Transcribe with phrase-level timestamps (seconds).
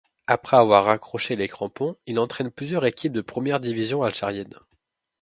[0.25, 4.55] Après avoir raccroché les crampons, il entraîne plusieurs équipes de première division algérienne.